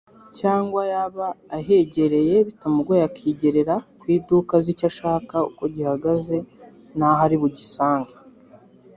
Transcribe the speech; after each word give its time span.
cyangwa 0.39 0.81
yaba 0.93 1.27
ahegereye 1.57 2.35
bitamugoye 2.47 3.01
akigerera 3.09 3.75
ku 3.99 4.05
iduka 4.15 4.51
azi 4.59 4.69
icyo 4.73 4.85
ashaka 4.91 5.35
uko 5.49 5.63
gihagaze 5.75 6.37
n’aho 6.97 7.21
ari 7.25 7.35
bugisange 7.41 8.13